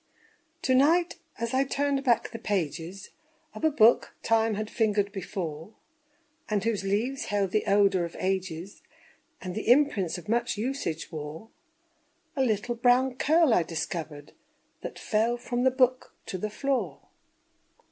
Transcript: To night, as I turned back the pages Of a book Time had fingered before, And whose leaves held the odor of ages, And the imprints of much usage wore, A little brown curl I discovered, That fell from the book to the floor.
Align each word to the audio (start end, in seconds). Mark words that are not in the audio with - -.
To 0.63 0.73
night, 0.73 1.19
as 1.37 1.53
I 1.53 1.63
turned 1.63 2.03
back 2.03 2.31
the 2.31 2.39
pages 2.39 3.11
Of 3.53 3.63
a 3.63 3.69
book 3.69 4.15
Time 4.23 4.55
had 4.55 4.67
fingered 4.67 5.11
before, 5.11 5.75
And 6.49 6.63
whose 6.63 6.83
leaves 6.83 7.25
held 7.25 7.51
the 7.51 7.67
odor 7.67 8.03
of 8.03 8.15
ages, 8.19 8.81
And 9.43 9.53
the 9.53 9.69
imprints 9.69 10.17
of 10.17 10.27
much 10.27 10.57
usage 10.57 11.11
wore, 11.11 11.49
A 12.35 12.41
little 12.41 12.73
brown 12.73 13.13
curl 13.17 13.53
I 13.53 13.61
discovered, 13.61 14.31
That 14.81 14.97
fell 14.97 15.37
from 15.37 15.65
the 15.65 15.69
book 15.69 16.15
to 16.25 16.39
the 16.39 16.49
floor. 16.49 17.09